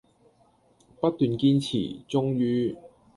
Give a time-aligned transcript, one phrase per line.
[0.99, 2.75] 不斷堅持，終於